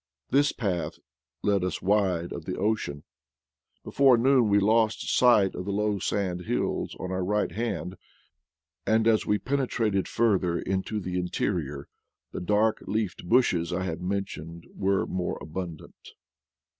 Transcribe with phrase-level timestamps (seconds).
[0.31, 0.97] This path
[1.43, 3.03] led us wide of the ocean.
[3.83, 7.97] Before noon we lost sight of the low sand hills on our right hand,
[8.87, 11.87] and as we pene trated further into the interior
[12.31, 16.13] the dark leafed bushes I have mentioned were more abundant.